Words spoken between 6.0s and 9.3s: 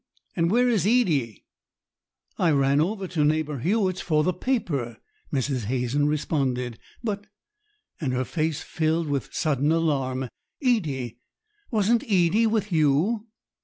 responded. "But"—and her face filled